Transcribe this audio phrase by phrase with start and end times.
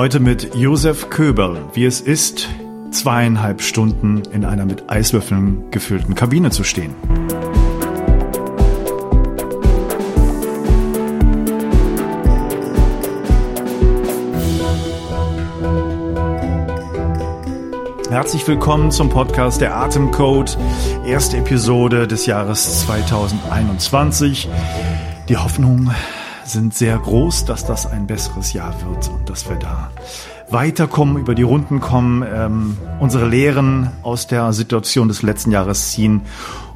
[0.00, 2.48] Heute mit Josef Köberl, wie es ist,
[2.90, 6.94] zweieinhalb Stunden in einer mit Eiswürfeln gefüllten Kabine zu stehen.
[18.10, 20.58] Herzlich willkommen zum Podcast der Atemcode,
[21.06, 24.48] erste Episode des Jahres 2021.
[25.28, 25.92] Die Hoffnungen
[26.44, 29.92] sind sehr groß, dass das ein besseres Jahr wird und dass wir da
[30.48, 36.22] weiterkommen, über die Runden kommen, ähm, unsere Lehren aus der Situation des letzten Jahres ziehen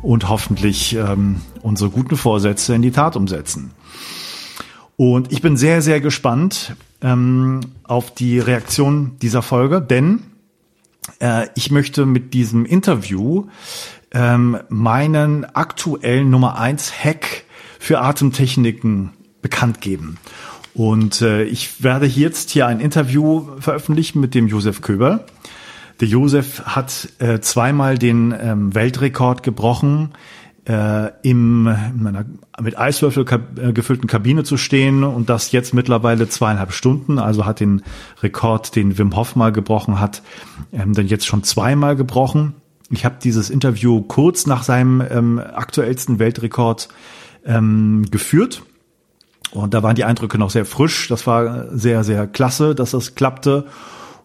[0.02, 3.72] und hoffentlich ähm, unsere guten Vorsätze in die Tat umsetzen.
[4.96, 10.20] Und ich bin sehr, sehr gespannt ähm, auf die Reaktion dieser Folge, denn
[11.20, 13.46] äh, ich möchte mit diesem Interview
[14.12, 17.44] ähm, meinen aktuellen Nummer eins Hack
[17.78, 19.10] für Atemtechniken
[19.42, 20.18] bekannt geben.
[20.74, 25.26] Und äh, ich werde jetzt hier ein Interview veröffentlichen mit dem Josef Köber.
[26.00, 30.10] Der Josef hat äh, zweimal den ähm, Weltrekord gebrochen
[30.66, 32.24] äh, im, in einer
[32.60, 33.26] mit Eiswürfel
[33.60, 37.82] äh, gefüllten Kabine zu stehen und das jetzt mittlerweile zweieinhalb Stunden, also hat den
[38.22, 40.22] Rekord, den Wim Hof mal gebrochen hat,
[40.72, 42.54] ähm, dann jetzt schon zweimal gebrochen.
[42.90, 46.88] Ich habe dieses Interview kurz nach seinem ähm, aktuellsten Weltrekord
[47.44, 48.62] ähm, geführt.
[49.50, 51.08] Und da waren die Eindrücke noch sehr frisch.
[51.08, 53.66] Das war sehr, sehr klasse, dass das klappte.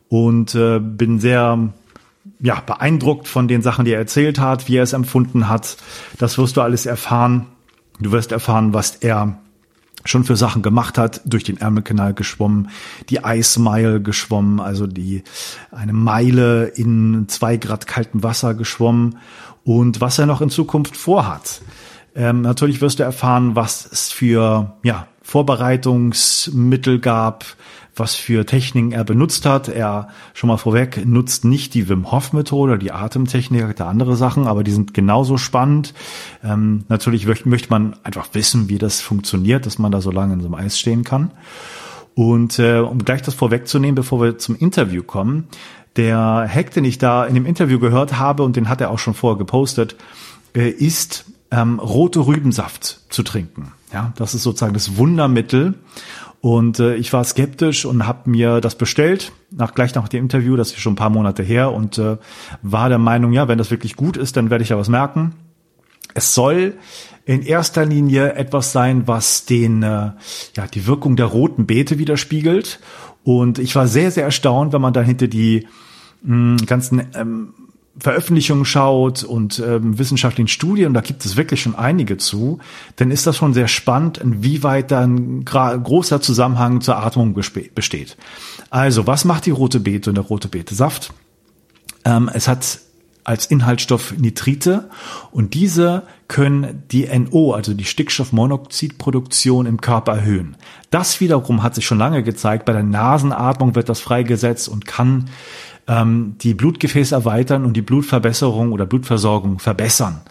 [0.08, 1.70] Und äh, bin sehr
[2.40, 5.78] ja, beeindruckt von den Sachen, die er erzählt hat, wie er es empfunden hat.
[6.18, 7.48] Das wirst du alles erfahren.
[8.00, 9.40] Du wirst erfahren, was er
[10.06, 12.70] schon für Sachen gemacht hat, durch den Ärmelkanal geschwommen,
[13.10, 15.24] die Ice Mile geschwommen, also die
[15.72, 19.18] eine Meile in zwei Grad kaltem Wasser geschwommen
[19.66, 21.62] und was er noch in Zukunft vorhat.
[22.16, 27.46] Ähm, natürlich wirst du erfahren, was es für ja, Vorbereitungsmittel gab,
[28.00, 29.68] was für Techniken er benutzt hat.
[29.68, 34.16] Er schon mal vorweg nutzt nicht die Wim Hof Methode oder die Atemtechnik, hat andere
[34.16, 35.94] Sachen, aber die sind genauso spannend.
[36.44, 40.42] Ähm, natürlich möchte man einfach wissen, wie das funktioniert, dass man da so lange in
[40.42, 41.32] so einem Eis stehen kann.
[42.16, 45.48] Und äh, um gleich das vorwegzunehmen, bevor wir zum Interview kommen,
[45.96, 49.00] der Hack, den ich da in dem Interview gehört habe und den hat er auch
[49.00, 49.96] schon vorher gepostet,
[50.56, 53.72] äh, ist ähm, rote Rübensaft zu trinken.
[53.92, 55.76] Ja, das ist sozusagen das Wundermittel.
[56.42, 60.56] Und äh, ich war skeptisch und habe mir das bestellt, nach, gleich nach dem Interview,
[60.56, 62.18] das ist schon ein paar Monate her, und äh,
[62.62, 65.36] war der Meinung, ja, wenn das wirklich gut ist, dann werde ich ja was merken.
[66.14, 66.76] Es soll
[67.26, 70.12] in erster Linie etwas sein, was den, äh,
[70.56, 72.80] ja, die Wirkung der roten Beete widerspiegelt.
[73.24, 75.68] Und ich war sehr, sehr erstaunt, wenn man da hinter die
[76.24, 77.54] mh, ganzen ähm,
[78.00, 82.60] Veröffentlichungen schaut und ähm, wissenschaftlichen Studien, da gibt es wirklich schon einige zu,
[82.96, 88.18] dann ist das schon sehr spannend, inwieweit da ein großer Zusammenhang zur Atmung besteht.
[88.70, 91.14] Also, was macht die rote Beete und der rote Beete-Saft?
[92.06, 92.80] Ähm, es hat
[93.30, 94.90] als Inhaltsstoff Nitrite
[95.32, 100.56] und diese können die NO, also die Stickstoffmonoxidproduktion im Körper erhöhen.
[100.90, 105.30] Das wiederum hat sich schon lange gezeigt, bei der Nasenatmung wird das freigesetzt und kann
[105.90, 110.22] ähm, die Blutgefäße erweitern und die Blutverbesserung oder Blutversorgung verbessern.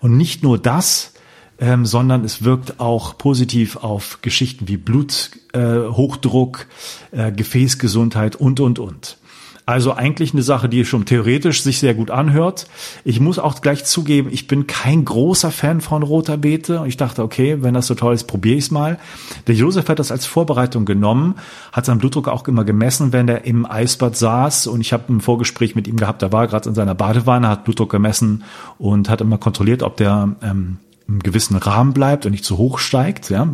[0.00, 1.12] Und nicht nur das,
[1.60, 6.66] ähm, sondern es wirkt auch positiv auf Geschichten wie Bluthochdruck,
[7.12, 9.18] äh, äh, Gefäßgesundheit und, und, und.
[9.64, 12.66] Also eigentlich eine Sache, die schon theoretisch sich sehr gut anhört.
[13.04, 16.82] Ich muss auch gleich zugeben, ich bin kein großer Fan von roter Beete.
[16.88, 18.98] Ich dachte, okay, wenn das so toll ist, probiere ich es mal.
[19.46, 21.36] Der Josef hat das als Vorbereitung genommen,
[21.70, 24.66] hat seinen Blutdruck auch immer gemessen, wenn er im Eisbad saß.
[24.66, 27.62] Und ich habe ein Vorgespräch mit ihm gehabt, da war gerade in seiner Badewanne, hat
[27.64, 28.42] Blutdruck gemessen
[28.78, 32.80] und hat immer kontrolliert, ob der ähm, im gewissen Rahmen bleibt und nicht zu hoch
[32.80, 33.30] steigt.
[33.30, 33.48] Ja,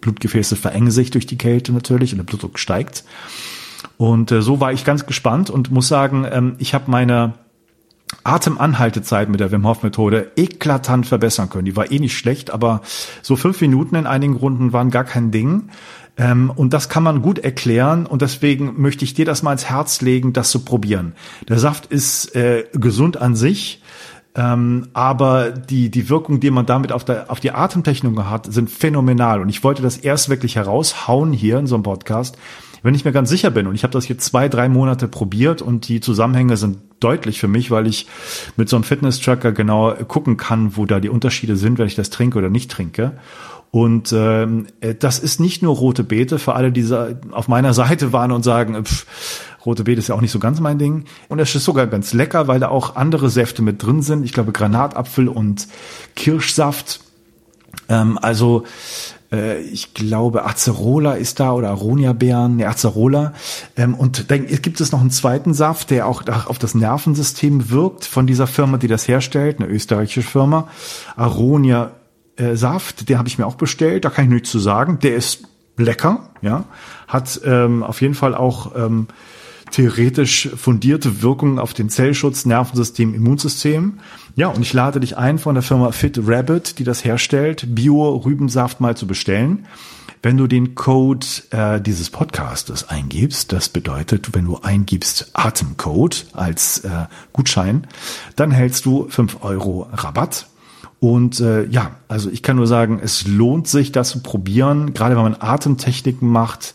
[0.00, 3.04] Blutgefäße verengen sich durch die Kälte natürlich und der Blutdruck steigt.
[4.00, 7.34] Und äh, so war ich ganz gespannt und muss sagen, ähm, ich habe meine
[8.24, 11.66] Atemanhaltezeit mit der Wim Hof Methode eklatant verbessern können.
[11.66, 12.80] Die war eh nicht schlecht, aber
[13.20, 15.68] so fünf Minuten in einigen Runden waren gar kein Ding.
[16.16, 19.66] Ähm, und das kann man gut erklären und deswegen möchte ich dir das mal ins
[19.66, 21.12] Herz legen, das zu probieren.
[21.46, 23.82] Der Saft ist äh, gesund an sich.
[24.34, 28.70] Ähm, aber die, die Wirkung, die man damit auf, der, auf die Atemtechnik hat, sind
[28.70, 29.42] phänomenal.
[29.42, 32.38] Und ich wollte das erst wirklich heraushauen hier in so einem Podcast,
[32.82, 35.62] wenn ich mir ganz sicher bin, und ich habe das jetzt zwei, drei Monate probiert
[35.62, 38.06] und die Zusammenhänge sind deutlich für mich, weil ich
[38.56, 42.10] mit so einem Fitness-Tracker genau gucken kann, wo da die Unterschiede sind, wenn ich das
[42.10, 43.12] trinke oder nicht trinke.
[43.70, 44.66] Und ähm,
[44.98, 46.84] das ist nicht nur rote Beete für alle, die
[47.30, 49.06] auf meiner Seite waren und sagen, pff,
[49.64, 51.04] Rote Beete ist ja auch nicht so ganz mein Ding.
[51.28, 54.24] Und es ist sogar ganz lecker, weil da auch andere Säfte mit drin sind.
[54.24, 55.68] Ich glaube Granatapfel und
[56.16, 57.00] Kirschsaft.
[57.88, 58.64] Ähm, also
[59.32, 63.32] äh, ich glaube Acerola ist da oder Aronia-Beeren, ne, Acerola.
[63.76, 68.04] Ähm, und dann gibt es noch einen zweiten Saft, der auch auf das Nervensystem wirkt
[68.04, 70.68] von dieser Firma, die das herstellt, eine österreichische Firma.
[71.16, 71.92] Aronia
[72.36, 74.98] äh, Saft, den habe ich mir auch bestellt, da kann ich nichts zu sagen.
[75.00, 75.44] Der ist
[75.76, 76.64] lecker, ja,
[77.08, 79.08] hat ähm, auf jeden Fall auch ähm,
[79.70, 84.00] theoretisch fundierte Wirkungen auf den Zellschutz, Nervensystem, Immunsystem.
[84.36, 88.80] Ja, und ich lade dich ein, von der Firma Fit Rabbit, die das herstellt, Bio-Rübensaft
[88.80, 89.66] mal zu bestellen.
[90.22, 96.80] Wenn du den Code äh, dieses Podcastes eingibst, das bedeutet, wenn du eingibst Atemcode als
[96.80, 97.86] äh, Gutschein,
[98.36, 100.46] dann hältst du fünf Euro Rabatt.
[101.00, 105.16] Und äh, ja, also ich kann nur sagen, es lohnt sich, das zu probieren, gerade
[105.16, 106.74] wenn man Atemtechniken macht.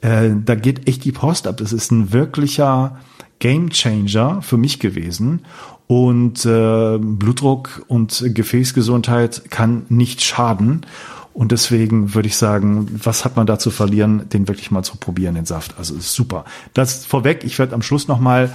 [0.00, 1.56] Äh, da geht echt die Post ab.
[1.56, 2.98] Das ist ein wirklicher
[3.40, 5.40] Gamechanger für mich gewesen.
[5.88, 10.86] Und äh, Blutdruck und Gefäßgesundheit kann nicht schaden.
[11.32, 14.96] Und deswegen würde ich sagen, was hat man da zu verlieren, den wirklich mal zu
[14.96, 15.74] probieren, den Saft.
[15.78, 16.44] Also ist super.
[16.74, 18.52] Das vorweg, ich werde am Schluss nochmal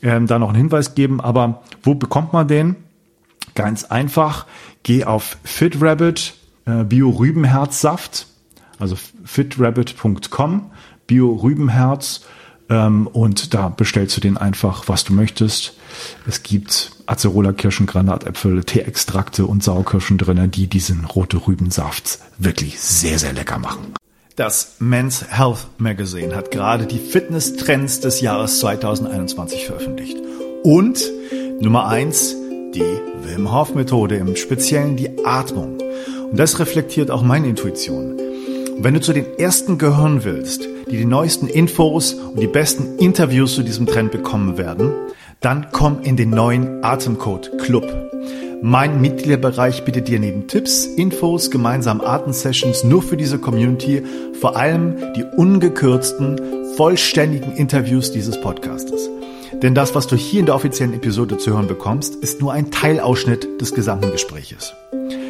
[0.00, 2.76] ähm, da noch einen Hinweis geben, aber wo bekommt man den?
[3.54, 4.46] Ganz einfach,
[4.82, 6.34] geh auf FitRabbit,
[6.66, 8.26] äh, Bio-Rübenherzsaft,
[8.78, 10.70] also fitrabbit.com,
[11.06, 12.22] Bio-Rübenherz,
[12.70, 15.74] ähm, und da bestellst du den einfach, was du möchtest.
[16.26, 23.32] Es gibt Acerola-Kirschen, Granatäpfel, Teeextrakte und Sauerkirschen drin, die diesen rote Rübensaft wirklich sehr, sehr
[23.32, 23.94] lecker machen.
[24.36, 30.16] Das Men's Health Magazine hat gerade die Fitness-Trends des Jahres 2021 veröffentlicht.
[30.62, 31.02] Und
[31.60, 32.36] Nummer eins
[32.74, 32.82] die
[33.24, 35.78] Wim Hof Methode, im Speziellen die Atmung.
[36.30, 38.12] Und das reflektiert auch meine Intuition.
[38.12, 42.98] Und wenn du zu den ersten gehören willst, die die neuesten Infos und die besten
[42.98, 44.92] Interviews zu diesem Trend bekommen werden,
[45.40, 47.86] dann komm in den neuen Atemcode Club.
[48.62, 54.02] Mein Mitgliederbereich bietet dir neben Tipps, Infos, gemeinsamen Atemsessions nur für diese Community
[54.38, 56.38] vor allem die ungekürzten,
[56.76, 59.08] vollständigen Interviews dieses Podcastes.
[59.62, 62.70] Denn das, was du hier in der offiziellen Episode zu hören bekommst, ist nur ein
[62.70, 64.72] Teilausschnitt des gesamten Gespräches.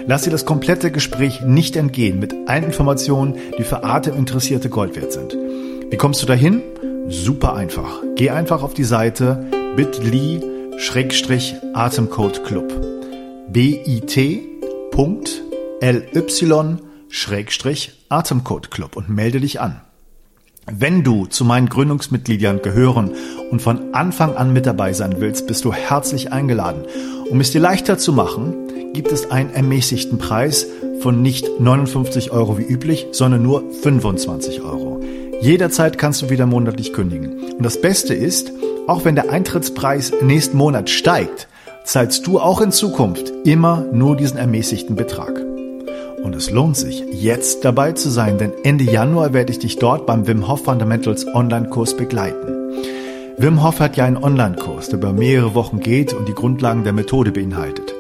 [0.07, 5.13] Lass dir das komplette Gespräch nicht entgehen mit allen Informationen, die für Atem-Interessierte Gold wert
[5.13, 5.37] sind.
[5.91, 6.63] Wie kommst du dahin?
[7.09, 8.03] Super einfach.
[8.15, 9.47] Geh einfach auf die Seite
[9.77, 10.41] bit.ly
[11.75, 12.73] Atemcode Club.
[13.49, 14.43] bit.ly
[18.09, 19.81] Atemcode Club und melde dich an.
[20.67, 23.13] Wenn du zu meinen Gründungsmitgliedern gehören
[23.51, 26.85] und von Anfang an mit dabei sein willst, bist du herzlich eingeladen.
[27.31, 28.55] Um es dir leichter zu machen,
[28.93, 30.67] gibt es einen ermäßigten Preis
[31.01, 35.01] von nicht 59 Euro wie üblich, sondern nur 25 Euro.
[35.41, 37.53] Jederzeit kannst du wieder monatlich kündigen.
[37.57, 38.53] Und das Beste ist,
[38.87, 41.49] auch wenn der Eintrittspreis nächsten Monat steigt,
[41.85, 45.40] zahlst du auch in Zukunft immer nur diesen ermäßigten Betrag.
[46.41, 50.27] Es lohnt sich, jetzt dabei zu sein, denn Ende Januar werde ich dich dort beim
[50.27, 52.73] Wim Hof Fundamentals Online-Kurs begleiten.
[53.37, 56.95] Wim Hof hat ja einen Online-Kurs, der über mehrere Wochen geht und die Grundlagen der
[56.95, 57.93] Methode beinhaltet.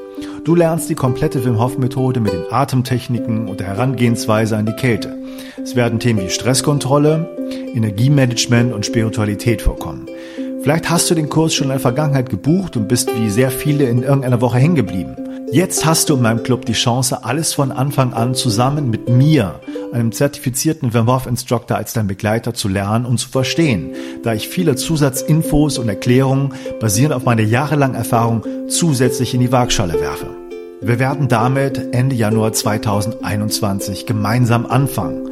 [0.42, 4.72] Du lernst die komplette Wim Hof Methode mit den Atemtechniken und der Herangehensweise an die
[4.72, 5.19] Kälte.
[5.62, 7.28] Es werden Themen wie Stresskontrolle,
[7.75, 10.06] Energiemanagement und Spiritualität vorkommen.
[10.62, 13.84] Vielleicht hast du den Kurs schon in der Vergangenheit gebucht und bist wie sehr viele
[13.84, 15.19] in irgendeiner Woche hängen geblieben.
[15.52, 19.58] Jetzt hast du in meinem Club die Chance, alles von Anfang an zusammen mit mir,
[19.92, 23.92] einem zertifizierten Wim Instructor als dein Begleiter zu lernen und zu verstehen,
[24.22, 30.00] da ich viele Zusatzinfos und Erklärungen basierend auf meiner jahrelangen Erfahrung zusätzlich in die Waagschale
[30.00, 30.28] werfe.
[30.82, 35.30] Wir werden damit Ende Januar 2021 gemeinsam anfangen.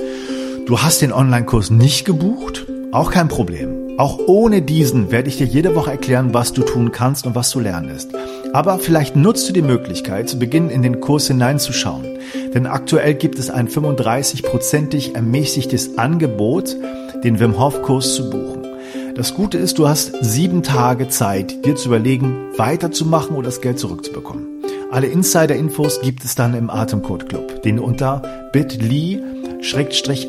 [0.66, 2.66] Du hast den Online-Kurs nicht gebucht?
[2.90, 3.88] Auch kein Problem.
[3.98, 7.50] Auch ohne diesen werde ich dir jede Woche erklären, was du tun kannst und was
[7.50, 8.10] zu lernen ist.
[8.52, 12.18] Aber vielleicht nutzt du die Möglichkeit, zu Beginn in den Kurs hineinzuschauen.
[12.54, 16.76] Denn aktuell gibt es ein 35-prozentig ermäßigtes Angebot,
[17.22, 18.66] den Wim Hof Kurs zu buchen.
[19.14, 23.78] Das Gute ist, du hast sieben Tage Zeit, dir zu überlegen, weiterzumachen oder das Geld
[23.78, 24.46] zurückzubekommen.
[24.90, 29.20] Alle Insider-Infos gibt es dann im Atemcode Club, den du unter bit.ly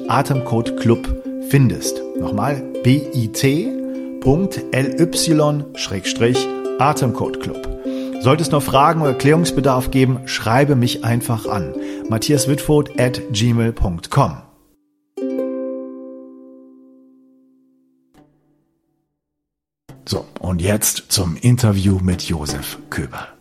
[0.08, 2.02] Atemcode Club findest.
[2.20, 3.74] Nochmal bit.ly
[6.80, 7.79] Atemcode Club.
[8.22, 11.74] Sollte es noch Fragen oder Erklärungsbedarf geben, schreibe mich einfach an.
[12.10, 14.42] Matthias Wittfurt at gmail.com.
[20.06, 23.39] So, und jetzt zum Interview mit Josef Köber.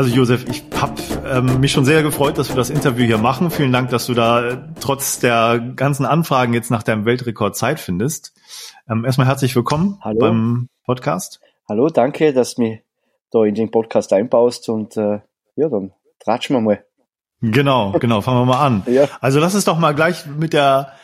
[0.00, 0.94] Also Josef, ich habe
[1.26, 3.50] ähm, mich schon sehr gefreut, dass wir das Interview hier machen.
[3.50, 7.78] Vielen Dank, dass du da äh, trotz der ganzen Anfragen jetzt nach deinem Weltrekord Zeit
[7.78, 8.32] findest.
[8.88, 10.18] Ähm, erstmal herzlich willkommen Hallo.
[10.18, 11.42] beim Podcast.
[11.68, 12.80] Hallo, danke, dass du mich
[13.30, 15.20] da in den Podcast einbaust und äh,
[15.56, 16.82] ja, dann tratschen wir mal.
[17.42, 18.82] Genau, genau, fangen wir mal an.
[18.90, 19.06] ja.
[19.20, 20.94] Also lass uns doch mal gleich mit der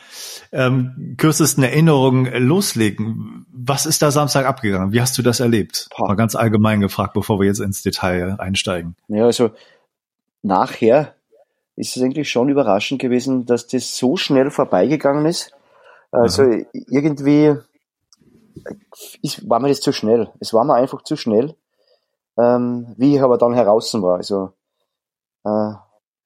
[0.52, 3.46] ähm, kürzesten Erinnerung loslegen.
[3.52, 4.92] Was ist da Samstag abgegangen?
[4.92, 5.88] Wie hast du das erlebt?
[5.98, 8.96] Mal ganz allgemein gefragt, bevor wir jetzt ins Detail einsteigen.
[9.08, 9.50] Ja, also
[10.42, 11.14] nachher
[11.76, 15.52] ist es eigentlich schon überraschend gewesen, dass das so schnell vorbeigegangen ist.
[16.10, 16.66] Also mhm.
[16.72, 17.56] irgendwie
[19.22, 20.30] ist, war mir das zu schnell.
[20.40, 21.54] Es war mir einfach zu schnell,
[22.38, 24.16] ähm, wie ich aber dann heraus war.
[24.16, 24.52] Also
[25.44, 25.72] äh,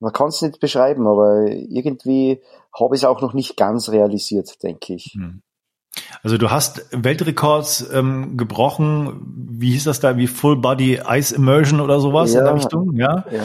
[0.00, 2.40] man kann es nicht beschreiben, aber irgendwie
[2.78, 5.12] habe ich es auch noch nicht ganz realisiert, denke ich.
[5.14, 5.42] Hm.
[6.22, 11.80] Also du hast Weltrekords ähm, gebrochen, wie hieß das da, wie Full Body Ice Immersion
[11.80, 13.24] oder sowas ja, in der Richtung, ja?
[13.30, 13.42] ja?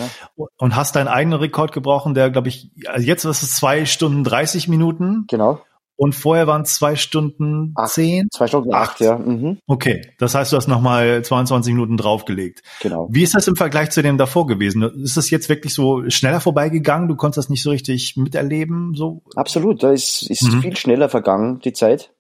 [0.58, 4.24] Und hast deinen eigenen Rekord gebrochen, der glaube ich, also jetzt ist es zwei Stunden
[4.24, 5.26] 30 Minuten.
[5.28, 5.60] Genau.
[5.98, 8.28] Und vorher waren es zwei Stunden acht, zehn?
[8.32, 9.18] Zwei Stunden acht, acht ja.
[9.18, 9.60] Mhm.
[9.66, 12.64] Okay, das heißt, du hast nochmal 22 Minuten draufgelegt.
[12.82, 13.08] Genau.
[13.10, 14.84] Wie ist das im Vergleich zu dem davor gewesen?
[15.04, 17.08] Ist das jetzt wirklich so schneller vorbeigegangen?
[17.08, 18.94] Du konntest das nicht so richtig miterleben?
[18.96, 19.22] So?
[19.36, 20.62] Absolut, da ist, ist mhm.
[20.62, 22.12] viel schneller vergangen, die Zeit,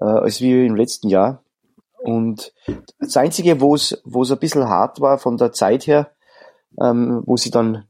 [0.00, 1.42] äh, als wie im letzten Jahr.
[2.02, 2.52] Und
[2.98, 6.12] das Einzige, wo es wo es ein bisschen hart war von der Zeit her,
[6.80, 7.84] ähm, wo sie dann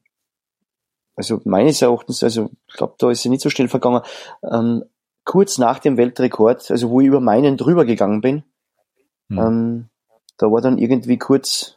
[1.14, 4.02] also meines Erachtens, also ich glaube, da ist sie nicht so schnell vergangen,
[4.50, 4.84] ähm,
[5.24, 8.42] kurz nach dem Weltrekord, also wo ich über meinen drüber gegangen bin,
[9.28, 9.38] mhm.
[9.38, 9.88] ähm,
[10.38, 11.76] da war dann irgendwie kurz,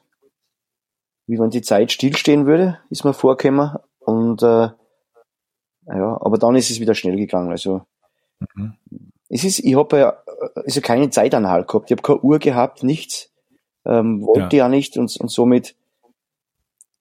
[1.28, 3.76] wie wenn die Zeit stillstehen würde, ist mir vorgekommen.
[4.00, 4.70] Und äh,
[5.88, 7.52] ja, aber dann ist es wieder schnell gegangen.
[7.52, 7.86] Also
[8.56, 8.74] mhm.
[9.30, 10.18] es ist, ich habe ja
[10.56, 11.92] also keine Zeitanhalt gehabt.
[11.92, 13.32] Ich habe keine Uhr gehabt, nichts.
[13.86, 14.66] Ähm, wollte ja.
[14.66, 15.76] ja nicht und, und somit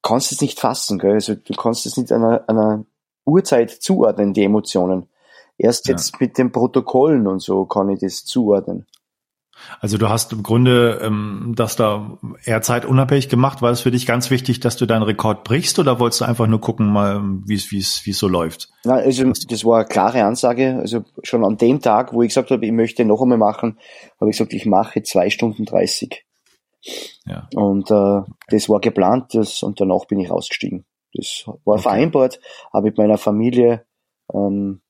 [0.03, 0.99] kannst du es nicht fassen.
[0.99, 1.13] Gell?
[1.13, 2.85] Also du kannst es nicht einer, einer
[3.25, 5.09] Uhrzeit zuordnen, die Emotionen.
[5.57, 6.19] Erst jetzt ja.
[6.21, 8.87] mit den Protokollen und so kann ich das zuordnen.
[9.81, 13.63] Also du hast im Grunde ähm, das da eher zeitunabhängig gemacht.
[13.63, 16.49] War es für dich ganz wichtig, dass du deinen Rekord brichst oder wolltest du einfach
[16.49, 18.69] nur gucken, mal wie es wie es wie es so läuft?
[18.83, 20.77] Nein, also das war eine klare Ansage.
[20.81, 23.79] Also schon an dem Tag, wo ich gesagt habe, ich möchte noch einmal machen,
[24.21, 26.27] habe ich gesagt, ich mache zwei Stunden dreißig.
[27.25, 27.49] Ja.
[27.55, 30.85] Und äh, das war geplant das, und danach bin ich rausgestiegen.
[31.15, 31.83] Das war okay.
[31.83, 32.41] vereinbart,
[32.73, 33.87] aber mit meiner Familie
[34.33, 34.81] ähm,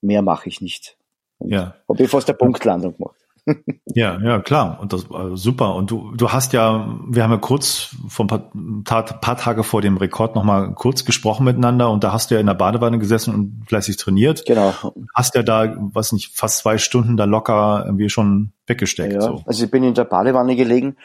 [0.00, 0.96] mehr mache ich nicht.
[1.38, 1.74] Und ja.
[1.88, 3.16] Habe ich fast eine Punktlandung gemacht.
[3.94, 4.78] ja, ja, klar.
[4.80, 5.74] Und das war super.
[5.76, 9.82] Und du, du hast ja, wir haben ja kurz vor ein paar, paar Tage vor
[9.82, 13.34] dem Rekord nochmal kurz gesprochen miteinander und da hast du ja in der Badewanne gesessen
[13.34, 14.44] und fleißig trainiert.
[14.46, 14.74] Genau.
[15.14, 19.14] Hast ja da, was nicht, fast zwei Stunden da locker irgendwie schon weggesteckt.
[19.14, 19.42] Ja, so.
[19.46, 20.96] also ich bin in der Badewanne gelegen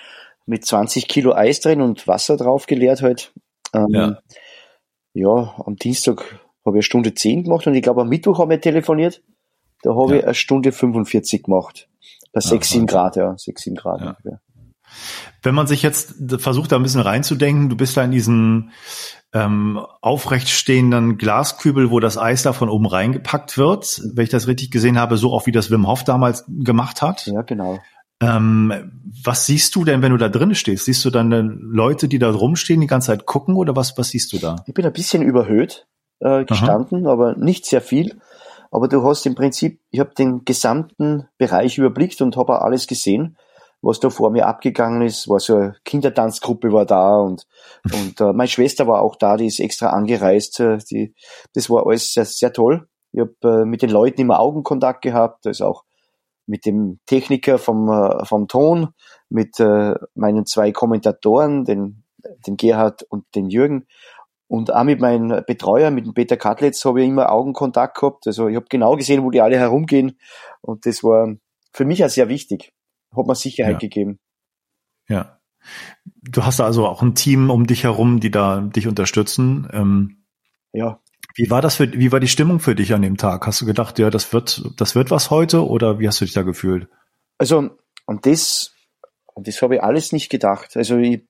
[0.47, 3.33] mit 20 Kilo Eis drin und Wasser drauf geleert halt.
[3.73, 4.17] Ähm, ja.
[5.13, 8.49] ja, am Dienstag habe ich eine Stunde 10 gemacht und ich glaube am Mittwoch haben
[8.49, 9.21] wir telefoniert.
[9.83, 10.19] Da habe ja.
[10.19, 11.89] ich eine Stunde 45 gemacht.
[12.33, 13.37] Bei 6, 7 Grad, ja.
[13.37, 14.01] 6, 7 Grad.
[14.01, 14.39] Ja.
[15.41, 18.71] Wenn man sich jetzt versucht, da ein bisschen reinzudenken, du bist da in diesen
[19.33, 24.47] ähm, aufrecht stehenden Glaskübel, wo das Eis da von oben reingepackt wird, wenn ich das
[24.47, 27.27] richtig gesehen habe, so auch wie das Wim Hof damals gemacht hat.
[27.27, 27.79] Ja, genau.
[28.21, 28.91] Ähm,
[29.23, 30.85] was siehst du denn, wenn du da drin stehst?
[30.85, 34.31] Siehst du dann Leute, die da rumstehen, die ganze Zeit gucken oder was, was siehst
[34.33, 34.57] du da?
[34.67, 35.87] Ich bin ein bisschen überhöht
[36.21, 37.13] äh, gestanden, Aha.
[37.13, 38.19] aber nicht sehr viel.
[38.71, 43.37] Aber du hast im Prinzip, ich habe den gesamten Bereich überblickt und habe alles gesehen,
[43.81, 45.27] was da vor mir abgegangen ist.
[45.27, 47.47] War so eine Kindertanzgruppe war da und
[47.93, 50.59] und äh, meine Schwester war auch da, die ist extra angereist.
[50.59, 51.13] Äh, die,
[51.53, 52.87] das war alles sehr, sehr toll.
[53.11, 55.83] Ich habe äh, mit den Leuten immer Augenkontakt gehabt, also auch
[56.45, 58.89] mit dem Techniker vom, äh, vom Ton,
[59.29, 62.03] mit äh, meinen zwei Kommentatoren, den,
[62.47, 63.87] den Gerhard und den Jürgen.
[64.51, 68.27] Und auch mit meinem Betreuer, mit dem Peter Katlitz, habe ich immer Augenkontakt gehabt.
[68.27, 70.19] Also ich habe genau gesehen, wo die alle herumgehen.
[70.59, 71.33] Und das war
[71.71, 72.73] für mich auch sehr wichtig.
[73.15, 73.79] Hat mir Sicherheit ja.
[73.79, 74.19] gegeben.
[75.07, 75.39] Ja.
[76.21, 79.69] Du hast also auch ein Team um dich herum, die da dich unterstützen.
[79.71, 80.25] Ähm,
[80.73, 80.99] ja.
[81.33, 83.47] Wie war das für, wie war die Stimmung für dich an dem Tag?
[83.47, 86.33] Hast du gedacht, ja, das wird, das wird was heute oder wie hast du dich
[86.33, 86.89] da gefühlt?
[87.37, 87.69] Also,
[88.05, 88.75] und das,
[89.33, 90.75] und das habe ich alles nicht gedacht.
[90.75, 91.25] Also, ich,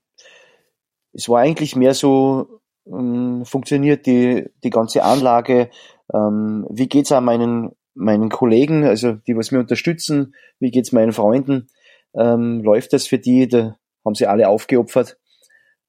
[1.13, 5.70] es war eigentlich mehr so, ähm, funktioniert die, die ganze Anlage,
[6.14, 11.14] ähm, wie geht's an meinen, meinen Kollegen, also die, was mir unterstützen, wie geht's meinen
[11.14, 11.68] Freunden,
[12.14, 15.18] ähm, läuft das für die, da haben sie alle aufgeopfert.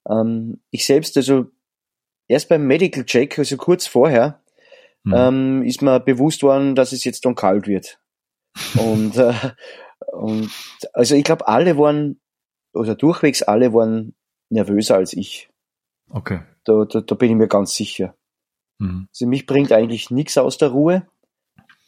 [0.09, 1.47] Ähm, ich selbst, also
[2.29, 4.41] erst beim Medical Check, also kurz vorher,
[5.05, 5.15] mhm.
[5.15, 7.99] ähm, ist mir bewusst worden, dass es jetzt dann kalt wird.
[8.79, 9.35] und, äh,
[10.13, 10.51] und
[10.93, 12.21] also ich glaube, alle waren,
[12.75, 14.15] oder durchwegs alle waren
[14.51, 15.52] nervöser als ich.
[16.13, 16.41] Okay.
[16.65, 18.15] Da, da, da bin ich mir ganz sicher.
[18.79, 19.09] Mhm.
[19.11, 21.07] Also mich bringt eigentlich nichts aus der Ruhe.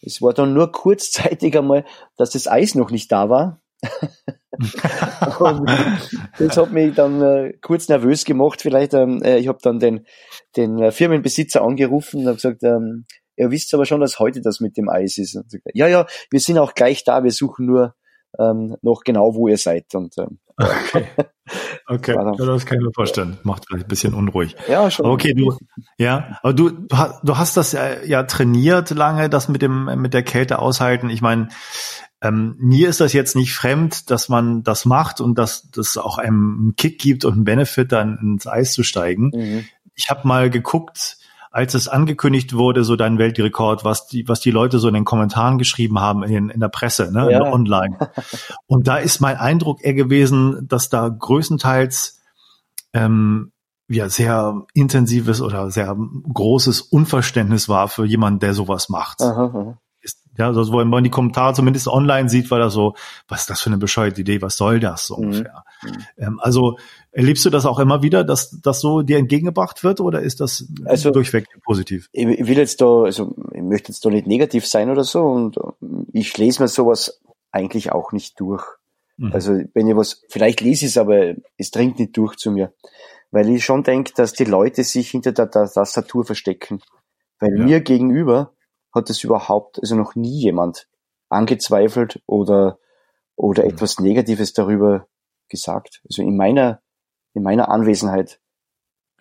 [0.03, 1.85] Es war dann nur kurzzeitig einmal,
[2.17, 3.61] dass das Eis noch nicht da war.
[6.39, 8.63] das hat mich dann äh, kurz nervös gemacht.
[8.63, 10.07] Vielleicht, ähm, äh, ich habe dann den,
[10.57, 13.05] den äh, Firmenbesitzer angerufen und habe gesagt, ähm,
[13.37, 15.37] ihr wisst aber schon, dass heute das mit dem Eis ist.
[15.37, 17.95] Und, ja, ja, wir sind auch gleich da, wir suchen nur
[18.39, 19.95] ähm, noch genau, wo ihr seid.
[19.95, 21.07] Und, ähm, okay.
[21.87, 23.39] Okay, das kann ich mir vorstellen.
[23.43, 24.57] Macht vielleicht ein bisschen unruhig.
[24.69, 25.07] Ja, schon.
[25.07, 25.57] Okay, du,
[25.99, 30.23] ja, aber du, du hast das ja, ja trainiert lange, das mit dem, mit der
[30.23, 31.11] Kälte aushalten.
[31.11, 31.49] Ich meine,
[32.23, 36.17] ähm, mir ist das jetzt nicht fremd, dass man das macht und dass das auch
[36.17, 39.31] einem einen Kick gibt und einen Benefit, dann ins Eis zu steigen.
[39.35, 39.65] Mhm.
[39.95, 41.19] Ich habe mal geguckt,
[41.55, 45.05] als es angekündigt wurde, so dein Weltrekord, was die, was die Leute so in den
[45.05, 47.43] Kommentaren geschrieben haben in, in der Presse, ne, ja.
[47.43, 47.97] online.
[48.67, 52.21] Und da ist mein Eindruck eher gewesen, dass da größtenteils
[52.93, 53.53] ähm,
[53.87, 59.23] ja sehr intensives oder sehr großes Unverständnis war für jemanden, der sowas macht.
[59.23, 59.79] Aha, aha.
[60.37, 62.97] Ja, also wenn man die Kommentare zumindest online sieht, war das so,
[63.29, 65.25] was ist das für eine bescheuerte Idee, was soll das so mhm.
[65.25, 65.65] ungefähr?
[66.19, 66.79] Ähm, also
[67.15, 70.67] erlebst du das auch immer wieder, dass das so dir entgegengebracht wird oder ist das
[70.85, 72.09] also, durchweg positiv?
[72.13, 75.57] Ich, will jetzt da, also ich möchte jetzt da nicht negativ sein oder so und
[76.13, 77.21] ich lese mir sowas
[77.53, 78.65] eigentlich auch nicht durch.
[79.17, 79.33] Mhm.
[79.33, 82.75] Also wenn ich was, vielleicht lese ich es, aber es dringt nicht durch zu mir.
[83.31, 86.81] Weil ich schon denke, dass die Leute sich hinter der, der Tastatur verstecken.
[87.39, 87.65] Weil ja.
[87.65, 88.53] mir gegenüber
[88.93, 90.89] hat es überhaupt, also noch nie jemand
[91.29, 92.79] angezweifelt oder,
[93.37, 93.71] oder mhm.
[93.71, 95.07] etwas Negatives darüber
[95.49, 96.03] gesagt.
[96.09, 96.81] Also in meiner,
[97.35, 98.41] in meiner Anwesenheit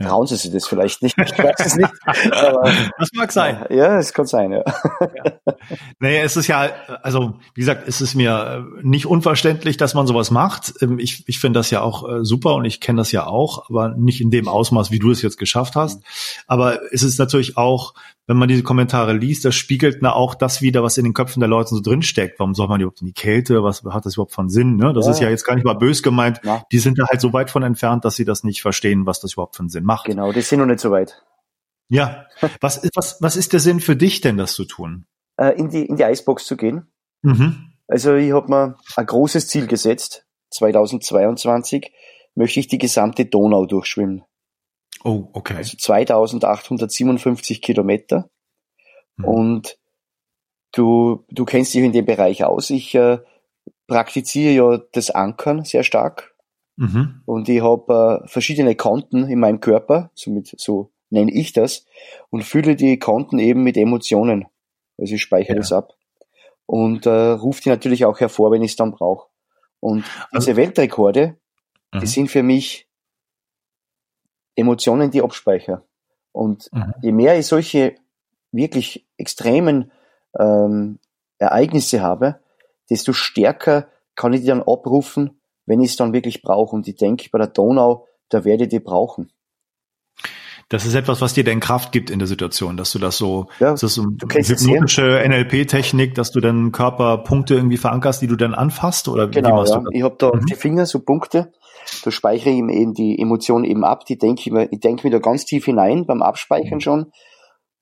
[0.03, 1.17] trauen sie sich das vielleicht nicht.
[1.17, 1.91] Ich weiß es nicht.
[2.31, 3.65] Aber, das mag sein.
[3.69, 4.63] Ja, es kann sein, ja.
[4.65, 5.55] ja.
[5.99, 6.69] Naja, es ist ja,
[7.01, 10.73] also wie gesagt, es ist mir nicht unverständlich, dass man sowas macht.
[10.81, 13.69] Ähm, ich, ich finde das ja auch äh, super und ich kenne das ja auch,
[13.69, 16.01] aber nicht in dem Ausmaß, wie du es jetzt geschafft hast.
[16.47, 17.93] Aber es ist natürlich auch
[18.25, 21.41] wenn man diese Kommentare liest, das spiegelt na auch das wieder, was in den Köpfen
[21.41, 22.39] der Leute so drinsteckt.
[22.39, 23.63] Warum soll man überhaupt in die Kälte?
[23.63, 24.77] Was hat das überhaupt von Sinn?
[24.77, 24.93] Ne?
[24.93, 25.11] Das ja.
[25.11, 26.39] ist ja jetzt gar nicht mal bös gemeint.
[26.43, 26.63] Ja.
[26.71, 29.33] Die sind da halt so weit von entfernt, dass sie das nicht verstehen, was das
[29.33, 29.92] überhaupt für einen Sinn macht.
[30.03, 31.23] Genau, die sind noch nicht so weit.
[31.89, 32.25] Ja.
[32.59, 35.05] Was, was, was ist der Sinn für dich denn, das zu tun?
[35.37, 36.91] Äh, in, die, in die Eisbox zu gehen.
[37.21, 37.73] Mhm.
[37.87, 40.25] Also ich habe mir ein großes Ziel gesetzt.
[40.51, 41.91] 2022
[42.35, 44.23] möchte ich die gesamte Donau durchschwimmen.
[45.03, 45.55] Oh, okay.
[45.55, 48.29] Also 2857 Kilometer.
[49.17, 49.25] Mhm.
[49.25, 49.77] Und
[50.71, 52.69] du, du kennst dich in dem Bereich aus.
[52.69, 53.19] Ich äh,
[53.87, 56.32] praktiziere ja das Ankern sehr stark.
[56.75, 57.21] Mhm.
[57.25, 61.85] Und ich habe äh, verschiedene Konten in meinem Körper, somit, so nenne ich das,
[62.29, 64.45] und fülle die Konten eben mit Emotionen.
[64.97, 65.61] Also ich speichere ja.
[65.61, 65.93] das ab.
[66.65, 69.27] Und äh, rufe die natürlich auch hervor, wenn ich es dann brauche.
[69.79, 71.35] Und also, diese Weltrekorde,
[71.93, 72.05] die mhm.
[72.05, 72.87] sind für mich
[74.55, 75.83] Emotionen, die abspeichere.
[76.31, 76.93] Und mhm.
[77.01, 77.95] je mehr ich solche
[78.51, 79.91] wirklich extremen
[80.39, 80.99] ähm,
[81.37, 82.39] Ereignisse habe,
[82.89, 86.75] desto stärker kann ich die dann abrufen, wenn ich es dann wirklich brauche.
[86.75, 89.31] Und ich denke, bei der Donau, da werde ich die brauchen.
[90.69, 93.47] Das ist etwas, was dir denn Kraft gibt in der Situation, dass du das so,
[93.59, 98.35] ja, das ist so eine hypnotische NLP-Technik, dass du dann Körperpunkte irgendwie verankerst, die du
[98.35, 99.79] dann anfasst oder genau, wie machst ja.
[99.79, 99.93] du das?
[99.93, 100.45] Ich habe da mhm.
[100.45, 101.51] die Finger so Punkte
[102.03, 105.11] da speichere ich eben die Emotionen eben ab, die denke ich mir, ich denke mir
[105.11, 106.81] da ganz tief hinein beim Abspeichern mhm.
[106.81, 107.11] schon.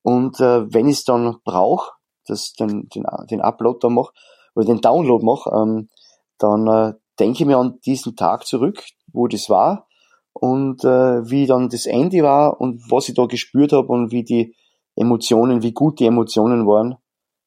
[0.02, 1.92] Und äh, wenn ich es dann brauche,
[2.26, 4.12] das den, den, den Upload da mache,
[4.56, 5.90] oder den Download mache, ähm,
[6.38, 9.88] dann äh, denke mir an diesen Tag zurück, wo das war
[10.34, 14.24] und äh, wie dann das Ende war und was ich da gespürt habe und wie
[14.24, 14.56] die
[14.96, 16.96] Emotionen, wie gut die Emotionen waren.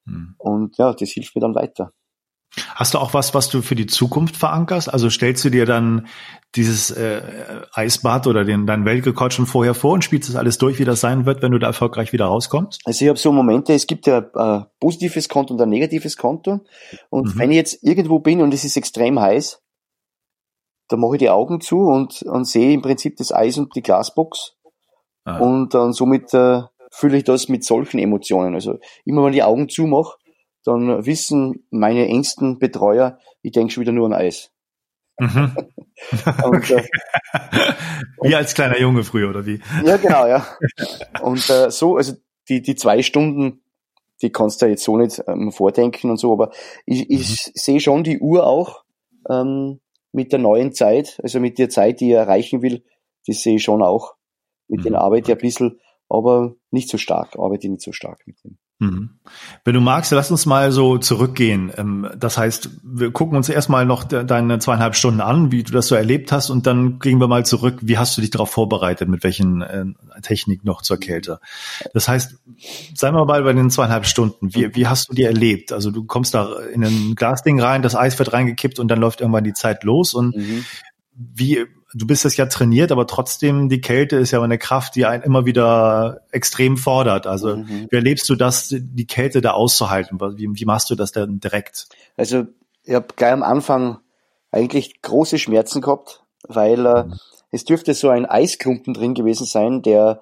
[0.05, 0.35] Mhm.
[0.37, 1.91] Und ja, das hilft mir dann weiter.
[2.75, 4.91] Hast du auch was, was du für die Zukunft verankerst?
[4.93, 6.07] Also stellst du dir dann
[6.55, 7.21] dieses äh,
[7.73, 11.01] Eisbad oder den, dein Weltrekord schon vorher vor und spielst das alles durch, wie das
[11.01, 12.81] sein wird, wenn du da erfolgreich wieder rauskommst?
[12.85, 16.61] Also ich habe so Momente, es gibt ja ein positives Konto und ein negatives Konto.
[17.09, 17.39] Und mhm.
[17.39, 19.61] wenn ich jetzt irgendwo bin und es ist extrem heiß,
[20.87, 23.81] dann mache ich die Augen zu und, und sehe im Prinzip das Eis und die
[23.81, 24.55] Glasbox.
[25.23, 25.39] Ah.
[25.39, 28.53] Und dann somit äh, fühle ich das mit solchen Emotionen.
[28.53, 30.17] Also immer wenn ich die Augen zumache,
[30.63, 34.51] dann wissen meine engsten Betreuer, ich denke schon wieder nur an Eis.
[35.19, 35.55] Mhm.
[36.43, 36.83] und, äh,
[38.21, 39.61] wie als kleiner Junge früher, oder wie?
[39.83, 40.45] Ja, genau, ja.
[41.21, 42.13] Und äh, so, also
[42.49, 43.63] die, die zwei Stunden,
[44.21, 46.51] die kannst du jetzt so nicht ähm, vordenken und so, aber
[46.85, 47.51] ich, ich mhm.
[47.53, 48.83] sehe schon die Uhr auch
[49.29, 49.79] ähm,
[50.15, 52.83] mit der neuen Zeit, also mit der Zeit, die ich erreichen will,
[53.27, 54.15] die sehe ich schon auch.
[54.67, 54.83] Mit mhm.
[54.83, 58.57] den Arbeit ja ein bisschen aber nicht so stark, arbeite nicht so stark mit dem.
[58.79, 59.11] Mhm.
[59.63, 61.71] Wenn du magst, lass uns mal so zurückgehen.
[61.77, 65.87] Ähm, das heißt, wir gucken uns erstmal noch deine zweieinhalb Stunden an, wie du das
[65.87, 67.77] so erlebt hast, und dann gehen wir mal zurück.
[67.81, 69.07] Wie hast du dich darauf vorbereitet?
[69.07, 69.85] Mit welchen äh,
[70.21, 71.39] Technik noch zur Kälte?
[71.93, 72.35] Das heißt,
[72.93, 74.53] sei mal bei den zweieinhalb Stunden.
[74.53, 75.71] Wie, wie hast du die erlebt?
[75.71, 79.21] Also du kommst da in ein Glasding rein, das Eis wird reingekippt und dann läuft
[79.21, 80.13] irgendwann die Zeit los.
[80.13, 80.65] Und mhm.
[81.13, 85.05] wie du bist es ja trainiert, aber trotzdem die Kälte ist ja eine Kraft, die
[85.05, 87.25] einen immer wieder extrem fordert.
[87.25, 87.87] Also mhm.
[87.89, 90.19] wie erlebst du das, die Kälte da auszuhalten?
[90.19, 91.87] Wie, wie machst du das denn direkt?
[92.17, 92.43] Also
[92.83, 93.99] ich habe gleich am Anfang
[94.51, 97.13] eigentlich große Schmerzen gehabt, weil äh, mhm.
[97.51, 100.21] es dürfte so ein Eisklumpen drin gewesen sein, der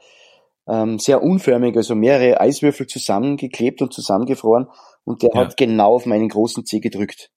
[0.67, 4.67] ähm, sehr unförmig, also mehrere Eiswürfel zusammengeklebt und zusammengefroren
[5.05, 5.41] und der ja.
[5.41, 7.31] hat genau auf meinen großen Zeh gedrückt.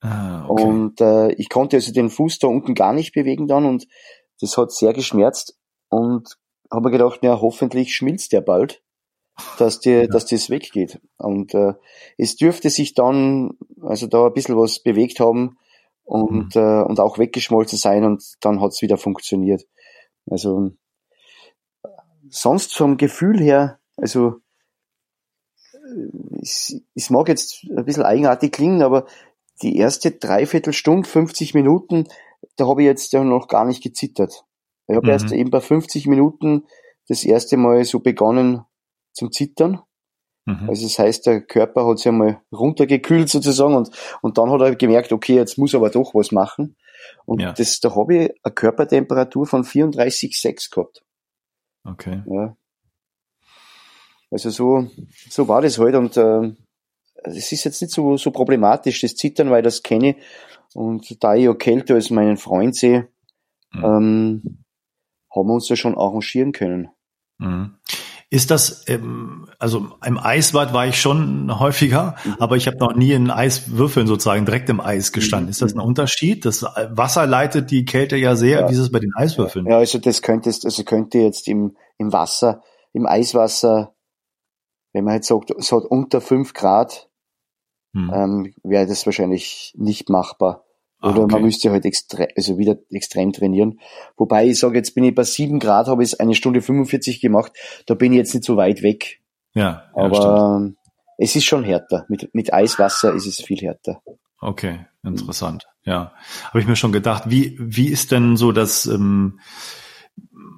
[0.00, 0.62] Ah, okay.
[0.62, 3.86] Und äh, ich konnte also den Fuß da unten gar nicht bewegen dann und
[4.40, 5.58] das hat sehr geschmerzt
[5.88, 6.36] und
[6.70, 8.82] habe mir gedacht, ja, hoffentlich schmilzt der bald,
[9.58, 10.06] dass dir, ja.
[10.06, 11.00] dass das weggeht.
[11.16, 11.74] Und äh,
[12.16, 15.58] es dürfte sich dann also da ein bisschen was bewegt haben
[16.04, 16.60] und, mhm.
[16.60, 19.64] äh, und auch weggeschmolzen sein und dann hat's wieder funktioniert.
[20.30, 20.72] Also
[22.28, 24.36] sonst vom Gefühl her, also
[26.40, 29.06] es, es mag jetzt ein bisschen eigenartig klingen, aber
[29.62, 32.06] die erste Dreiviertelstunde, 50 Minuten,
[32.56, 34.44] da habe ich jetzt ja noch gar nicht gezittert.
[34.86, 35.12] Ich habe mhm.
[35.12, 36.66] erst eben bei 50 Minuten
[37.08, 38.64] das erste Mal so begonnen
[39.12, 39.82] zum Zittern.
[40.46, 40.68] Mhm.
[40.68, 43.90] Also das heißt, der Körper hat sich einmal runtergekühlt sozusagen und,
[44.22, 46.76] und dann hat er gemerkt, okay, jetzt muss aber doch was machen.
[47.26, 47.52] Und ja.
[47.52, 51.04] das, da habe ich eine Körpertemperatur von 34,6 gehabt.
[51.84, 52.22] Okay.
[52.26, 52.56] Ja.
[54.30, 54.90] Also so,
[55.30, 56.54] so war das halt und äh,
[57.24, 60.16] es ist jetzt nicht so, so problematisch, das Zittern, weil das kenne.
[60.74, 63.08] Und da ich auch kälter als meinen Freund sehe,
[63.72, 63.84] mhm.
[63.84, 64.64] ähm,
[65.34, 66.88] haben wir uns da schon arrangieren können.
[67.38, 67.74] Mhm.
[68.30, 72.36] Ist das, ähm, also im Eisbad war ich schon häufiger, mhm.
[72.38, 75.46] aber ich habe noch nie in Eiswürfeln sozusagen direkt im Eis gestanden.
[75.46, 75.50] Mhm.
[75.50, 76.44] Ist das ein Unterschied?
[76.44, 78.60] Das Wasser leitet die Kälte ja sehr.
[78.60, 78.68] Ja.
[78.68, 79.66] Wie ist es bei den Eiswürfeln?
[79.66, 83.94] Ja, also das könnte, also könnte jetzt im, im Wasser, im Eiswasser,
[84.92, 87.07] wenn man jetzt sagt, es hat unter fünf Grad,
[87.94, 88.10] hm.
[88.14, 90.64] ähm, wäre das wahrscheinlich nicht machbar.
[91.00, 91.34] Ah, Oder ah, okay.
[91.34, 93.80] man müsste halt extrem, also wieder extrem trainieren.
[94.16, 97.52] Wobei ich sage, jetzt bin ich bei sieben Grad, habe ich eine Stunde 45 gemacht,
[97.86, 99.20] da bin ich jetzt nicht so weit weg.
[99.54, 99.62] Ja.
[99.62, 100.76] ja Aber stimmt.
[101.18, 102.04] es ist schon härter.
[102.08, 104.02] Mit, mit Eiswasser ist es viel härter.
[104.40, 105.66] Okay, interessant.
[105.84, 106.12] Ja.
[106.44, 109.40] Habe ich mir schon gedacht, wie, wie ist denn so das ähm,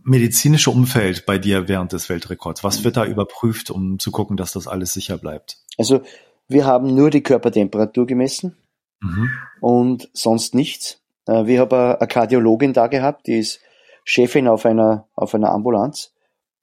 [0.05, 2.65] medizinische Umfeld bei dir während des Weltrekords?
[2.65, 5.59] Was wird da überprüft, um zu gucken, dass das alles sicher bleibt?
[5.79, 6.03] Also
[6.51, 8.57] wir haben nur die Körpertemperatur gemessen
[9.01, 9.31] mhm.
[9.61, 11.03] und sonst nichts.
[11.27, 13.61] Äh, wir haben eine Kardiologin da gehabt, die ist
[14.05, 16.13] Chefin auf einer, auf einer Ambulanz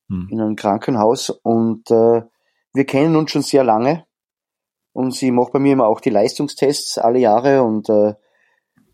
[0.08, 0.28] mhm.
[0.30, 2.21] in einem Krankenhaus und äh,
[2.73, 4.06] wir kennen uns schon sehr lange
[4.93, 8.13] und sie macht bei mir immer auch die Leistungstests alle Jahre und äh,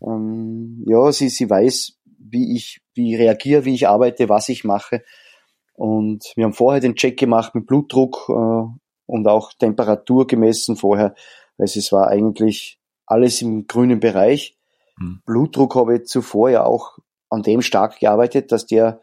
[0.06, 4.64] ähm, ja, sie, sie weiß, wie ich, wie ich reagiere, wie ich arbeite, was ich
[4.64, 5.02] mache.
[5.74, 11.14] Und wir haben vorher den Check gemacht mit Blutdruck äh, und auch Temperatur gemessen vorher.
[11.58, 14.56] Also es war eigentlich alles im grünen Bereich.
[14.98, 15.20] Mhm.
[15.24, 16.98] Blutdruck habe ich zuvor ja auch
[17.30, 19.00] an dem stark gearbeitet, dass der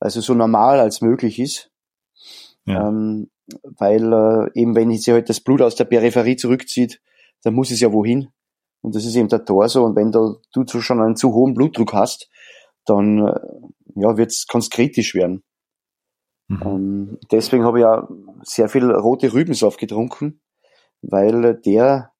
[0.00, 1.70] also so normal als möglich ist.
[2.64, 2.88] Ja.
[2.88, 3.30] Ähm,
[3.62, 7.00] weil äh, eben wenn sich halt das Blut aus der Peripherie zurückzieht,
[7.42, 8.28] dann muss es ja wohin.
[8.80, 9.84] Und das ist eben der Torso.
[9.84, 12.28] Und wenn du, du schon einen zu hohen Blutdruck hast,
[12.84, 13.40] dann äh,
[13.96, 15.42] ja, wird's, kann's kritisch werden.
[16.48, 16.62] Mhm.
[16.64, 18.08] Ähm, deswegen habe ich ja
[18.42, 20.40] sehr viel rote Rübensaft getrunken,
[21.02, 22.12] weil der,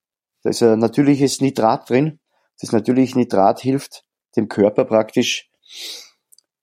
[0.42, 2.20] da ist ein natürliches Nitrat drin.
[2.60, 4.04] Das natürliche Nitrat hilft
[4.36, 5.50] dem Körper praktisch,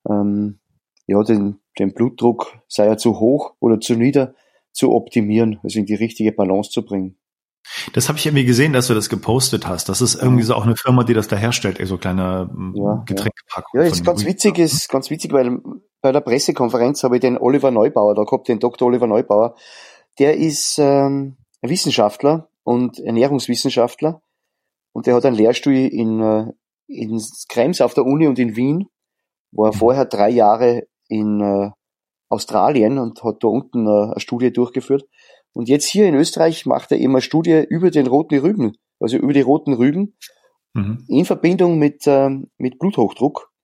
[0.08, 0.60] ähm,
[1.08, 4.36] ja, den, den Blutdruck, sei er zu hoch oder zu nieder,
[4.72, 7.18] zu optimieren, also in die richtige Balance zu bringen.
[7.94, 9.90] Das habe ich irgendwie gesehen, dass du das gepostet hast.
[9.90, 13.86] Das ist irgendwie so auch eine Firma, die das da herstellt, so kleine ja, Getränkepackungen.
[13.86, 15.60] Ja, ist ganz witzig, ist ganz witzig, weil
[16.06, 18.88] bei der Pressekonferenz habe ich den Oliver Neubauer da gehabt, den Dr.
[18.88, 19.56] Oliver Neubauer.
[20.20, 24.22] Der ist ähm, Wissenschaftler und Ernährungswissenschaftler
[24.94, 26.54] und der hat einen Lehrstuhl in, äh,
[26.86, 28.88] in Krems auf der Uni und in Wien,
[29.52, 29.78] war mhm.
[29.78, 31.72] vorher drei Jahre in äh,
[32.30, 35.08] Australien und hat da unten äh, eine Studie durchgeführt.
[35.54, 39.18] Und jetzt hier in Österreich macht er eben eine Studie über den roten Rüben, also
[39.18, 40.16] über die roten Rüben,
[40.76, 41.04] mhm.
[41.08, 43.55] in Verbindung mit, äh, mit Bluthochdruck.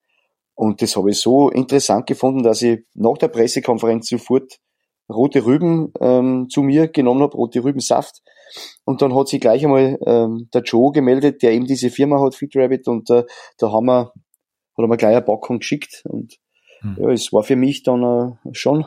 [0.54, 4.58] Und das habe ich so interessant gefunden, dass ich nach der Pressekonferenz sofort
[5.08, 8.22] rote Rüben ähm, zu mir genommen habe, rote Rübensaft.
[8.84, 12.34] Und dann hat sich gleich einmal ähm, der Joe gemeldet, der eben diese Firma hat,
[12.34, 13.24] Fit Rabbit, und äh,
[13.58, 14.14] da haben wir, hat
[14.78, 16.02] er mir gleich eine Packung geschickt.
[16.04, 16.38] Und
[16.80, 16.96] hm.
[17.00, 18.02] ja, es war für mich dann
[18.44, 18.86] äh, schon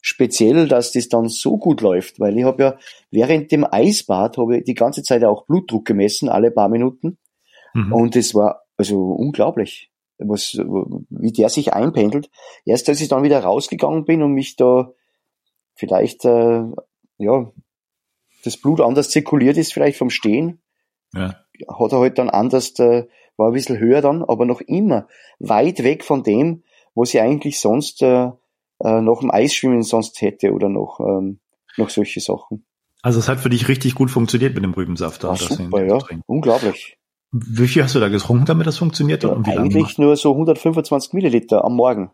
[0.00, 2.76] speziell, dass das dann so gut läuft, weil ich habe ja
[3.10, 7.18] während dem Eisbad habe ich die ganze Zeit auch Blutdruck gemessen, alle paar Minuten.
[7.72, 7.92] Mhm.
[7.92, 9.91] Und es war also unglaublich,
[10.24, 12.30] was, wie der sich einpendelt.
[12.64, 14.92] Erst als ich dann wieder rausgegangen bin und mich da
[15.74, 16.64] vielleicht, äh,
[17.18, 17.52] ja,
[18.44, 20.60] das Blut anders zirkuliert ist, vielleicht vom Stehen,
[21.14, 21.36] ja.
[21.68, 23.06] hat er halt dann anders, äh,
[23.36, 25.08] war ein bisschen höher dann, aber noch immer
[25.38, 28.30] weit weg von dem, was ich eigentlich sonst äh,
[28.80, 31.40] äh, noch im Eisschwimmen sonst hätte oder noch, ähm,
[31.76, 32.66] noch solche Sachen.
[33.02, 35.24] Also es hat für dich richtig gut funktioniert mit dem Rübensaft.
[35.24, 35.98] Ah, super, ja.
[36.26, 36.98] Unglaublich.
[37.32, 39.22] Wie viel hast du da getrunken, damit das funktioniert?
[39.24, 42.10] Ja, eigentlich nur so 125 Milliliter am Morgen.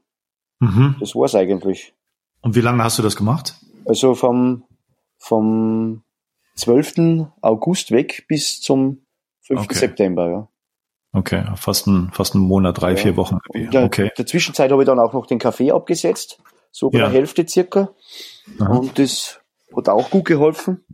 [0.61, 0.97] Mhm.
[1.01, 1.95] Das war's eigentlich.
[2.41, 3.57] Und wie lange hast du das gemacht?
[3.85, 4.63] Also vom,
[5.19, 6.03] vom
[6.55, 7.27] 12.
[7.41, 9.03] August weg bis zum
[9.43, 9.63] 5.
[9.63, 9.75] Okay.
[9.75, 10.49] September, ja.
[11.13, 12.97] Okay, fast ein, fast ein Monat, drei, ja.
[12.97, 13.39] vier Wochen.
[13.55, 14.11] In der, okay.
[14.17, 17.07] der Zwischenzeit habe ich dann auch noch den Kaffee abgesetzt, so bei ja.
[17.07, 17.91] der Hälfte circa.
[18.61, 18.77] Aha.
[18.77, 19.41] Und das
[19.75, 20.85] hat auch gut geholfen.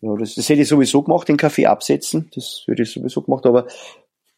[0.00, 2.30] Ja, das, das hätte ich sowieso gemacht, den Kaffee absetzen.
[2.34, 3.66] Das hätte ich sowieso gemacht, aber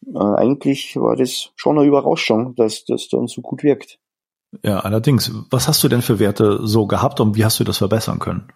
[0.05, 3.99] äh, eigentlich war das schon eine Überraschung, dass das dann so gut wirkt.
[4.63, 5.31] Ja, allerdings.
[5.49, 8.51] Was hast du denn für Werte so gehabt und wie hast du das verbessern können?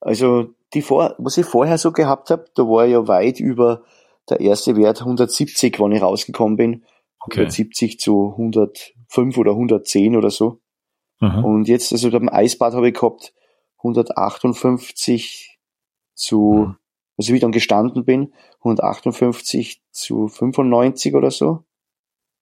[0.00, 3.82] Also die vor, was ich vorher so gehabt habe, da war ja weit über
[4.28, 6.84] der erste Wert 170, wann ich rausgekommen bin.
[7.20, 7.40] Okay.
[7.40, 10.60] 170 zu 105 oder 110 oder so.
[11.20, 11.40] Aha.
[11.40, 13.32] Und jetzt, also beim Eisbad habe ich gehabt
[13.78, 15.55] 158
[16.16, 16.76] zu, mhm.
[17.16, 21.62] also wie ich dann gestanden bin, 158 zu 95 oder so.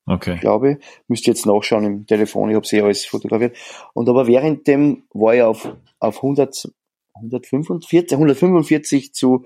[0.07, 0.35] Okay.
[0.35, 3.57] Ich glaube, müsste jetzt nachschauen im Telefon, ich habe sie alles fotografiert.
[3.95, 6.71] Und aber während dem war ich auf, auf 100,
[7.15, 9.45] 145, 145 zu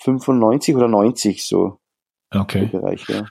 [0.00, 1.78] 95 oder 90 so.
[2.30, 2.66] Okay.
[2.66, 3.26] Bereich, ja.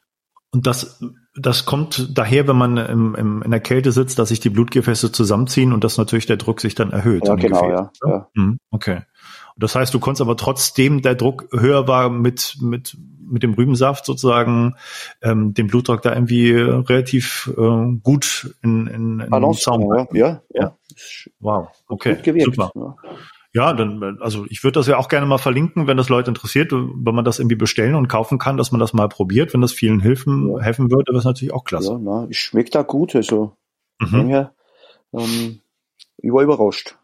[0.51, 1.01] Und das,
[1.35, 5.11] das kommt daher, wenn man im, im, in der Kälte sitzt, dass sich die Blutgefäße
[5.11, 7.27] zusammenziehen und dass natürlich der Druck sich dann erhöht.
[7.27, 8.29] Ja, genau, Gefäß, ja, ja.
[8.33, 9.01] Mhm, okay.
[9.57, 14.05] Das heißt, du konntest aber trotzdem der Druck höher war mit, mit, mit dem Rübensaft
[14.05, 14.75] sozusagen,
[15.21, 20.77] ähm, den Blutdruck da irgendwie relativ äh, gut in, in, in Balance, Zaum ja, ja.
[21.39, 22.71] Wow, okay, super.
[22.75, 22.95] Ja.
[23.53, 26.71] Ja, dann, also ich würde das ja auch gerne mal verlinken, wenn das Leute interessiert,
[26.71, 29.71] wenn man das irgendwie bestellen und kaufen kann, dass man das mal probiert, wenn das
[29.71, 30.59] vielen helfen, ja.
[30.59, 31.93] helfen würde, das ist natürlich auch klasse.
[31.93, 33.53] Ja, na, es schmeckt da gut, also
[33.99, 34.27] mhm.
[34.27, 34.53] her,
[35.11, 35.61] ähm,
[36.17, 36.97] ich war überrascht.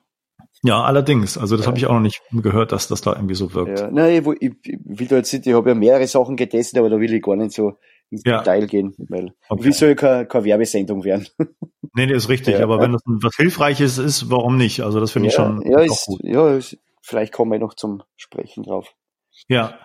[0.64, 1.38] Ja, allerdings.
[1.38, 1.70] Also das ja.
[1.70, 3.80] habe ich auch noch nicht gehört, dass das da irgendwie so wirkt.
[3.80, 6.80] Ja, nein, ich, ich, ich will da jetzt nicht, ich habe ja mehrere Sachen getestet,
[6.80, 7.78] aber da will ich gar nicht so
[8.10, 8.38] ins ja.
[8.38, 9.66] Detail gehen, weil okay.
[9.66, 11.28] wie soll ja keine, keine Werbesendung werden.
[11.96, 12.56] Nee, nee, ist richtig.
[12.56, 14.82] Ja, aber wenn das was Hilfreiches ist, warum nicht?
[14.82, 16.22] Also das finde ich schon ja, ist, gut.
[16.24, 18.96] Ja, ist, vielleicht kommen wir noch zum Sprechen drauf.
[19.48, 19.78] Ja.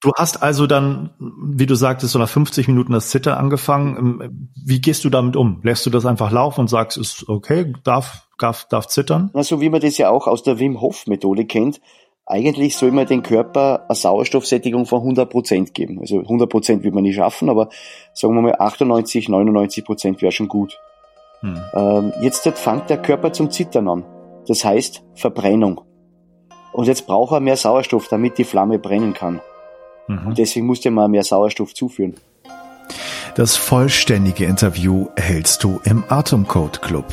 [0.00, 3.96] Du hast also dann, wie du sagtest, so nach 50 Minuten das Zitter angefangen.
[3.96, 5.60] Ähm, wie gehst du damit um?
[5.62, 9.30] Lässt du das einfach laufen und sagst, ist okay, darf, darf, darf zittern?
[9.34, 11.80] Na, so wie man das ja auch aus der Wim Hof Methode kennt,
[12.26, 16.00] eigentlich soll man den Körper eine Sauerstoffsättigung von 100 Prozent geben.
[16.00, 17.68] Also 100 Prozent wird man nicht schaffen, aber
[18.14, 20.78] sagen wir mal 98, 99 Prozent wäre schon gut.
[21.40, 21.60] Hm.
[21.74, 24.04] Ähm, jetzt fängt der Körper zum Zittern an.
[24.48, 25.82] Das heißt Verbrennung.
[26.72, 29.40] Und jetzt braucht er mehr Sauerstoff, damit die Flamme brennen kann.
[30.08, 30.26] Mhm.
[30.28, 32.14] Und deswegen musste man mehr Sauerstoff zuführen.
[33.34, 37.06] Das vollständige Interview erhältst du im Atemcode Club.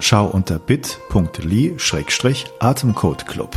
[0.00, 3.54] Schau unter bit.ly-atemcode Club.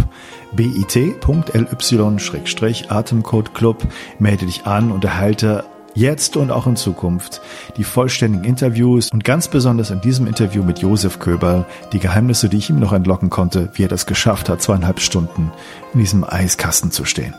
[0.53, 3.83] bit.ly-atemcode Club.
[4.19, 7.41] Melde dich an und erhalte jetzt und auch in Zukunft
[7.77, 12.57] die vollständigen Interviews und ganz besonders in diesem Interview mit Josef Köberl die Geheimnisse, die
[12.57, 15.51] ich ihm noch entlocken konnte, wie er das geschafft hat, zweieinhalb Stunden
[15.93, 17.33] in diesem Eiskasten zu stehen.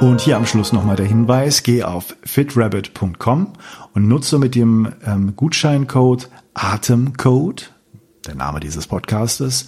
[0.00, 3.52] Und hier am Schluss nochmal der Hinweis, geh auf fitrabbit.com
[3.92, 7.70] und nutze mit dem ähm, Gutscheincode Atemcode,
[8.26, 9.66] der Name dieses Podcastes,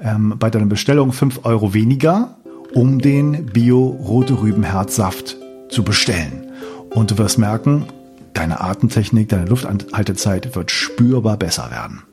[0.00, 2.38] ähm, bei deiner Bestellung fünf Euro weniger,
[2.72, 5.36] um den Bio-Rote Rübenherzsaft
[5.68, 6.50] zu bestellen.
[6.88, 7.84] Und du wirst merken,
[8.32, 12.04] deine Atemtechnik, deine Lufthaltezeit wird spürbar besser werden.